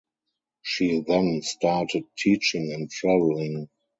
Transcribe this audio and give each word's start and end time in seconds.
She 0.63 1.01
then 1.07 1.43
started 1.43 2.05
teaching 2.17 2.73
and 2.73 2.89
travelling. 2.89 3.67